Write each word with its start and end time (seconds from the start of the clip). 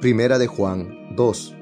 Primera 0.00 0.38
de 0.38 0.46
Juan 0.46 1.16
2 1.16 1.54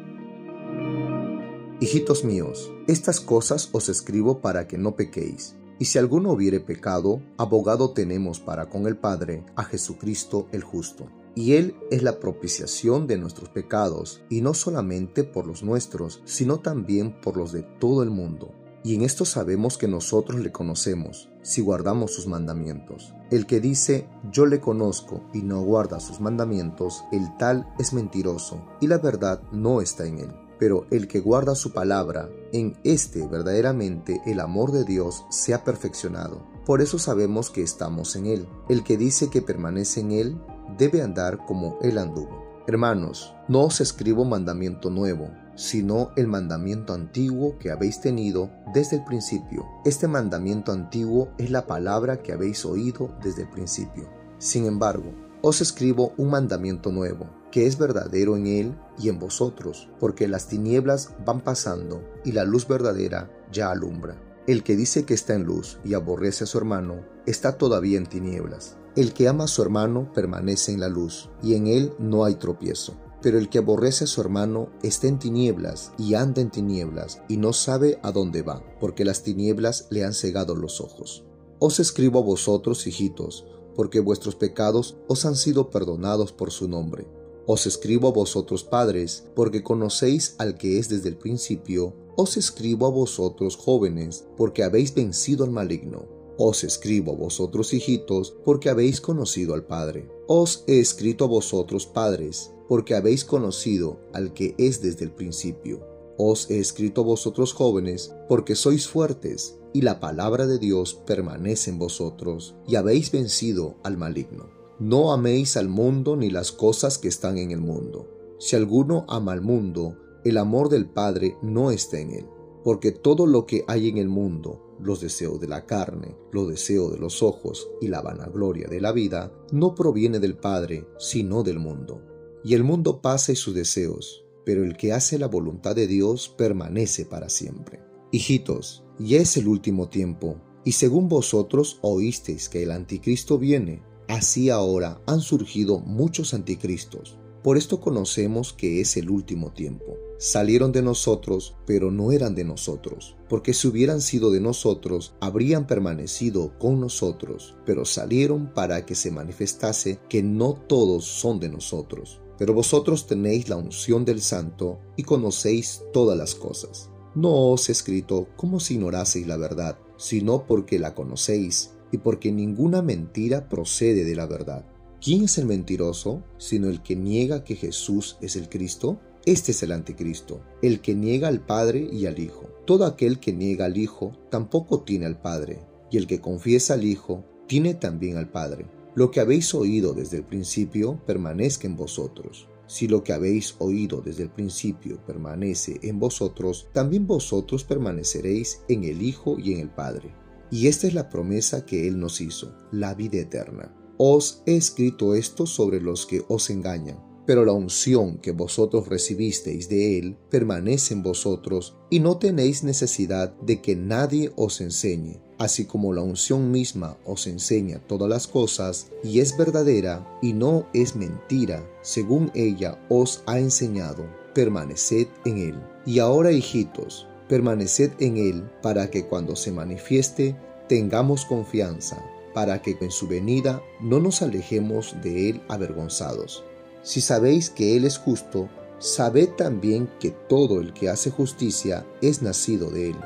Hijitos 1.78 2.24
míos, 2.24 2.72
estas 2.88 3.20
cosas 3.20 3.68
os 3.70 3.88
escribo 3.88 4.40
para 4.40 4.66
que 4.66 4.76
no 4.76 4.96
pequéis. 4.96 5.54
Y 5.78 5.84
si 5.84 5.98
alguno 5.98 6.32
hubiere 6.32 6.58
pecado, 6.58 7.22
abogado 7.38 7.92
tenemos 7.92 8.40
para 8.40 8.68
con 8.68 8.88
el 8.88 8.96
Padre, 8.96 9.46
a 9.54 9.62
Jesucristo 9.62 10.48
el 10.50 10.64
justo. 10.64 11.06
Y 11.36 11.52
Él 11.52 11.76
es 11.92 12.02
la 12.02 12.18
propiciación 12.18 13.06
de 13.06 13.18
nuestros 13.18 13.50
pecados, 13.50 14.24
y 14.28 14.40
no 14.40 14.52
solamente 14.52 15.22
por 15.22 15.46
los 15.46 15.62
nuestros, 15.62 16.20
sino 16.24 16.58
también 16.58 17.20
por 17.20 17.36
los 17.36 17.52
de 17.52 17.62
todo 17.62 18.02
el 18.02 18.10
mundo 18.10 18.52
y 18.84 18.94
en 18.94 19.02
esto 19.02 19.24
sabemos 19.24 19.78
que 19.78 19.88
nosotros 19.88 20.38
le 20.40 20.52
conocemos, 20.52 21.30
si 21.42 21.62
guardamos 21.62 22.12
sus 22.12 22.26
mandamientos. 22.26 23.14
El 23.30 23.46
que 23.46 23.58
dice, 23.58 24.06
yo 24.30 24.44
le 24.44 24.60
conozco 24.60 25.22
y 25.32 25.40
no 25.40 25.62
guarda 25.62 26.00
sus 26.00 26.20
mandamientos, 26.20 27.02
el 27.10 27.34
tal 27.38 27.66
es 27.78 27.94
mentiroso, 27.94 28.62
y 28.82 28.86
la 28.86 28.98
verdad 28.98 29.40
no 29.52 29.80
está 29.80 30.04
en 30.04 30.18
él. 30.18 30.32
Pero 30.58 30.86
el 30.90 31.08
que 31.08 31.20
guarda 31.20 31.54
su 31.54 31.72
palabra, 31.72 32.28
en 32.52 32.76
este 32.84 33.26
verdaderamente 33.26 34.20
el 34.26 34.38
amor 34.38 34.70
de 34.70 34.84
Dios 34.84 35.24
se 35.30 35.54
ha 35.54 35.64
perfeccionado. 35.64 36.46
Por 36.66 36.82
eso 36.82 36.98
sabemos 36.98 37.50
que 37.50 37.62
estamos 37.62 38.14
en 38.16 38.26
él. 38.26 38.48
El 38.68 38.84
que 38.84 38.98
dice 38.98 39.30
que 39.30 39.42
permanece 39.42 40.00
en 40.00 40.12
él, 40.12 40.40
debe 40.78 41.00
andar 41.00 41.38
como 41.46 41.78
él 41.80 41.96
anduvo. 41.96 42.43
Hermanos, 42.66 43.34
no 43.48 43.64
os 43.64 43.80
escribo 43.80 44.24
mandamiento 44.24 44.90
nuevo 44.90 45.30
sino 45.56 46.10
el 46.16 46.26
mandamiento 46.26 46.94
antiguo 46.94 47.58
que 47.58 47.70
habéis 47.70 48.00
tenido 48.00 48.50
desde 48.72 48.96
el 48.96 49.04
principio. 49.04 49.66
Este 49.84 50.08
mandamiento 50.08 50.72
antiguo 50.72 51.28
es 51.38 51.50
la 51.50 51.66
palabra 51.66 52.22
que 52.22 52.32
habéis 52.32 52.64
oído 52.64 53.16
desde 53.22 53.42
el 53.42 53.50
principio. 53.50 54.08
Sin 54.38 54.66
embargo, 54.66 55.12
os 55.42 55.60
escribo 55.60 56.12
un 56.16 56.30
mandamiento 56.30 56.90
nuevo, 56.90 57.28
que 57.50 57.66
es 57.66 57.78
verdadero 57.78 58.36
en 58.36 58.46
él 58.46 58.78
y 58.98 59.08
en 59.08 59.18
vosotros, 59.18 59.88
porque 60.00 60.26
las 60.26 60.48
tinieblas 60.48 61.10
van 61.24 61.40
pasando 61.40 62.02
y 62.24 62.32
la 62.32 62.44
luz 62.44 62.66
verdadera 62.66 63.30
ya 63.52 63.70
alumbra. 63.70 64.16
El 64.46 64.62
que 64.62 64.76
dice 64.76 65.06
que 65.06 65.14
está 65.14 65.34
en 65.34 65.44
luz 65.44 65.78
y 65.84 65.94
aborrece 65.94 66.44
a 66.44 66.46
su 66.46 66.58
hermano, 66.58 67.06
está 67.24 67.56
todavía 67.56 67.96
en 67.96 68.06
tinieblas. 68.06 68.76
El 68.94 69.14
que 69.14 69.26
ama 69.26 69.44
a 69.44 69.48
su 69.48 69.62
hermano 69.62 70.12
permanece 70.12 70.72
en 70.72 70.80
la 70.80 70.88
luz, 70.88 71.30
y 71.42 71.54
en 71.54 71.66
él 71.66 71.94
no 71.98 72.24
hay 72.24 72.34
tropiezo. 72.34 72.94
Pero 73.22 73.38
el 73.38 73.48
que 73.48 73.58
aborrece 73.58 74.04
a 74.04 74.06
su 74.06 74.20
hermano 74.20 74.68
está 74.82 75.08
en 75.08 75.18
tinieblas 75.18 75.92
y 75.96 76.12
anda 76.12 76.42
en 76.42 76.50
tinieblas 76.50 77.22
y 77.26 77.38
no 77.38 77.54
sabe 77.54 77.98
a 78.02 78.12
dónde 78.12 78.42
va, 78.42 78.62
porque 78.80 79.06
las 79.06 79.22
tinieblas 79.22 79.86
le 79.90 80.04
han 80.04 80.12
cegado 80.12 80.54
los 80.54 80.82
ojos. 80.82 81.24
Os 81.58 81.80
escribo 81.80 82.18
a 82.18 82.22
vosotros, 82.22 82.86
hijitos, 82.86 83.46
porque 83.74 84.00
vuestros 84.00 84.36
pecados 84.36 84.98
os 85.08 85.24
han 85.24 85.36
sido 85.36 85.70
perdonados 85.70 86.32
por 86.32 86.50
su 86.50 86.68
nombre. 86.68 87.08
Os 87.46 87.66
escribo 87.66 88.08
a 88.08 88.12
vosotros, 88.12 88.62
padres, 88.62 89.24
porque 89.34 89.62
conocéis 89.62 90.34
al 90.38 90.56
que 90.58 90.78
es 90.78 90.90
desde 90.90 91.08
el 91.08 91.16
principio. 91.16 91.94
Os 92.16 92.36
escribo 92.36 92.86
a 92.86 92.90
vosotros, 92.90 93.56
jóvenes, 93.56 94.26
porque 94.36 94.62
habéis 94.62 94.94
vencido 94.94 95.44
al 95.44 95.50
maligno. 95.50 96.06
Os 96.38 96.64
escribo 96.64 97.12
a 97.12 97.16
vosotros, 97.16 97.72
hijitos, 97.72 98.36
porque 98.44 98.70
habéis 98.70 99.00
conocido 99.00 99.54
al 99.54 99.64
Padre. 99.64 100.08
Os 100.26 100.64
he 100.66 100.78
escrito 100.78 101.24
a 101.24 101.28
vosotros, 101.28 101.86
padres, 101.86 102.52
porque 102.68 102.94
habéis 102.94 103.24
conocido 103.24 104.00
al 104.12 104.32
que 104.32 104.54
es 104.58 104.80
desde 104.80 105.04
el 105.04 105.12
principio. 105.12 105.86
Os 106.16 106.50
he 106.50 106.58
escrito 106.58 107.02
vosotros 107.02 107.52
jóvenes, 107.52 108.14
porque 108.28 108.54
sois 108.54 108.86
fuertes, 108.86 109.58
y 109.72 109.82
la 109.82 109.98
palabra 109.98 110.46
de 110.46 110.58
Dios 110.58 110.94
permanece 110.94 111.70
en 111.70 111.78
vosotros, 111.78 112.54
y 112.66 112.76
habéis 112.76 113.10
vencido 113.10 113.76
al 113.82 113.96
maligno. 113.96 114.48
No 114.78 115.12
améis 115.12 115.56
al 115.56 115.68
mundo 115.68 116.16
ni 116.16 116.30
las 116.30 116.52
cosas 116.52 116.98
que 116.98 117.08
están 117.08 117.38
en 117.38 117.50
el 117.50 117.60
mundo. 117.60 118.08
Si 118.38 118.56
alguno 118.56 119.04
ama 119.08 119.32
al 119.32 119.40
mundo, 119.40 119.96
el 120.24 120.38
amor 120.38 120.68
del 120.68 120.86
Padre 120.86 121.36
no 121.42 121.70
está 121.70 121.98
en 121.98 122.10
él, 122.10 122.26
porque 122.62 122.92
todo 122.92 123.26
lo 123.26 123.46
que 123.46 123.64
hay 123.68 123.88
en 123.88 123.98
el 123.98 124.08
mundo, 124.08 124.76
los 124.80 125.00
deseos 125.00 125.40
de 125.40 125.48
la 125.48 125.66
carne, 125.66 126.16
los 126.32 126.48
deseos 126.48 126.92
de 126.92 126.98
los 126.98 127.22
ojos 127.22 127.68
y 127.80 127.88
la 127.88 128.02
vanagloria 128.02 128.68
de 128.68 128.80
la 128.80 128.92
vida, 128.92 129.32
no 129.52 129.74
proviene 129.74 130.18
del 130.18 130.36
Padre, 130.36 130.86
sino 130.98 131.42
del 131.42 131.58
mundo 131.58 132.14
y 132.44 132.52
el 132.52 132.62
mundo 132.62 133.00
pasa 133.00 133.32
y 133.32 133.36
sus 133.36 133.54
deseos, 133.54 134.22
pero 134.44 134.62
el 134.64 134.76
que 134.76 134.92
hace 134.92 135.18
la 135.18 135.26
voluntad 135.26 135.74
de 135.74 135.86
Dios 135.86 136.28
permanece 136.28 137.06
para 137.06 137.30
siempre. 137.30 137.80
Hijitos, 138.12 138.84
ya 138.98 139.18
es 139.18 139.38
el 139.38 139.48
último 139.48 139.88
tiempo, 139.88 140.36
y 140.62 140.72
según 140.72 141.08
vosotros 141.08 141.78
oísteis 141.80 142.50
que 142.50 142.62
el 142.62 142.70
anticristo 142.70 143.38
viene, 143.38 143.82
así 144.08 144.50
ahora 144.50 145.00
han 145.06 145.20
surgido 145.20 145.80
muchos 145.80 146.34
anticristos. 146.34 147.18
Por 147.42 147.56
esto 147.56 147.80
conocemos 147.80 148.52
que 148.52 148.82
es 148.82 148.96
el 148.98 149.08
último 149.08 149.52
tiempo. 149.52 149.96
Salieron 150.18 150.70
de 150.70 150.80
nosotros, 150.80 151.56
pero 151.66 151.90
no 151.90 152.12
eran 152.12 152.34
de 152.34 152.44
nosotros, 152.44 153.16
porque 153.28 153.52
si 153.52 153.66
hubieran 153.66 154.00
sido 154.00 154.30
de 154.30 154.40
nosotros, 154.40 155.14
habrían 155.20 155.66
permanecido 155.66 156.56
con 156.58 156.80
nosotros, 156.80 157.56
pero 157.66 157.84
salieron 157.84 158.52
para 158.54 158.86
que 158.86 158.94
se 158.94 159.10
manifestase 159.10 159.98
que 160.08 160.22
no 160.22 160.54
todos 160.54 161.04
son 161.04 161.40
de 161.40 161.48
nosotros. 161.48 162.20
Pero 162.38 162.54
vosotros 162.54 163.06
tenéis 163.06 163.48
la 163.48 163.56
unción 163.56 164.04
del 164.04 164.20
Santo 164.20 164.78
y 164.96 165.02
conocéis 165.02 165.82
todas 165.92 166.16
las 166.16 166.34
cosas. 166.34 166.90
No 167.14 167.50
os 167.50 167.68
he 167.68 167.72
escrito 167.72 168.28
como 168.36 168.60
si 168.60 168.74
ignoraseis 168.74 169.26
la 169.26 169.36
verdad, 169.36 169.78
sino 169.96 170.46
porque 170.46 170.78
la 170.78 170.94
conocéis 170.94 171.74
y 171.92 171.98
porque 171.98 172.32
ninguna 172.32 172.82
mentira 172.82 173.48
procede 173.48 174.04
de 174.04 174.16
la 174.16 174.26
verdad. 174.26 174.64
¿Quién 175.00 175.24
es 175.24 175.38
el 175.38 175.46
mentiroso 175.46 176.24
sino 176.38 176.68
el 176.68 176.82
que 176.82 176.96
niega 176.96 177.44
que 177.44 177.56
Jesús 177.56 178.16
es 178.20 178.36
el 178.36 178.48
Cristo? 178.48 178.98
Este 179.26 179.52
es 179.52 179.62
el 179.62 179.72
anticristo, 179.72 180.42
el 180.60 180.80
que 180.82 180.94
niega 180.94 181.28
al 181.28 181.40
Padre 181.40 181.88
y 181.90 182.04
al 182.04 182.18
Hijo. 182.18 182.50
Todo 182.66 182.84
aquel 182.84 183.20
que 183.20 183.32
niega 183.32 183.64
al 183.64 183.78
Hijo 183.78 184.12
tampoco 184.30 184.82
tiene 184.82 185.06
al 185.06 185.18
Padre, 185.18 185.60
y 185.90 185.96
el 185.96 186.06
que 186.06 186.20
confiesa 186.20 186.74
al 186.74 186.84
Hijo 186.84 187.24
tiene 187.46 187.72
también 187.72 188.18
al 188.18 188.30
Padre. 188.30 188.66
Lo 188.94 189.10
que 189.10 189.20
habéis 189.20 189.54
oído 189.54 189.94
desde 189.94 190.18
el 190.18 190.24
principio 190.24 191.00
permanezca 191.06 191.66
en 191.66 191.74
vosotros. 191.74 192.48
Si 192.66 192.86
lo 192.86 193.02
que 193.02 193.14
habéis 193.14 193.54
oído 193.60 194.02
desde 194.02 194.24
el 194.24 194.30
principio 194.30 194.98
permanece 195.06 195.80
en 195.82 195.98
vosotros, 195.98 196.68
también 196.74 197.06
vosotros 197.06 197.64
permaneceréis 197.64 198.60
en 198.68 198.84
el 198.84 199.00
Hijo 199.00 199.38
y 199.38 199.54
en 199.54 199.60
el 199.60 199.70
Padre. 199.70 200.14
Y 200.50 200.66
esta 200.66 200.86
es 200.86 200.92
la 200.92 201.08
promesa 201.08 201.64
que 201.64 201.88
Él 201.88 201.98
nos 201.98 202.20
hizo, 202.20 202.54
la 202.72 202.92
vida 202.92 203.20
eterna. 203.20 203.74
Os 203.96 204.42
he 204.44 204.54
escrito 204.54 205.14
esto 205.14 205.46
sobre 205.46 205.80
los 205.80 206.04
que 206.04 206.22
os 206.28 206.50
engañan, 206.50 207.13
pero 207.26 207.44
la 207.44 207.52
unción 207.52 208.18
que 208.18 208.32
vosotros 208.32 208.88
recibisteis 208.88 209.68
de 209.68 209.98
Él 209.98 210.16
permanece 210.30 210.94
en 210.94 211.02
vosotros 211.02 211.76
y 211.90 212.00
no 212.00 212.18
tenéis 212.18 212.64
necesidad 212.64 213.34
de 213.40 213.60
que 213.60 213.76
nadie 213.76 214.32
os 214.36 214.60
enseñe 214.60 215.24
así 215.38 215.64
como 215.64 215.92
la 215.92 216.02
unción 216.02 216.50
misma 216.50 216.96
os 217.04 217.26
enseña 217.26 217.80
todas 217.86 218.08
las 218.08 218.26
cosas 218.26 218.90
y 219.02 219.20
es 219.20 219.36
verdadera 219.36 220.18
y 220.22 220.32
no 220.32 220.66
es 220.72 220.96
mentira, 220.96 221.68
según 221.82 222.30
ella 222.34 222.78
os 222.88 223.22
ha 223.26 223.38
enseñado, 223.38 224.04
permaneced 224.34 225.08
en 225.24 225.38
él. 225.38 225.62
Y 225.86 225.98
ahora, 225.98 226.32
hijitos, 226.32 227.06
permaneced 227.28 227.92
en 227.98 228.16
él 228.16 228.50
para 228.62 228.90
que 228.90 229.06
cuando 229.06 229.36
se 229.36 229.52
manifieste 229.52 230.36
tengamos 230.68 231.24
confianza, 231.24 232.02
para 232.32 232.62
que 232.62 232.76
en 232.80 232.90
su 232.90 233.06
venida 233.06 233.62
no 233.80 234.00
nos 234.00 234.22
alejemos 234.22 234.96
de 235.02 235.30
él 235.30 235.42
avergonzados. 235.48 236.44
Si 236.84 237.00
sabéis 237.00 237.50
que 237.50 237.76
él 237.76 237.84
es 237.84 237.98
justo, 237.98 238.48
sabed 238.78 239.30
también 239.30 239.90
que 239.98 240.12
todo 240.12 240.60
el 240.60 240.72
que 240.72 240.88
hace 240.88 241.10
justicia 241.10 241.84
es 242.00 242.22
nacido 242.22 242.70
de 242.70 242.90
él 242.90 242.96